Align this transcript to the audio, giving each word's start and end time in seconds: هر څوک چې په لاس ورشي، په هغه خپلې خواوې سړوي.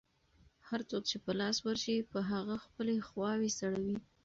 هر 0.67 0.81
څوک 0.89 1.03
چې 1.09 1.17
په 1.25 1.31
لاس 1.39 1.57
ورشي، 1.61 1.97
په 2.11 2.19
هغه 2.31 2.55
خپلې 2.65 3.05
خواوې 3.07 3.49
سړوي. 3.59 3.97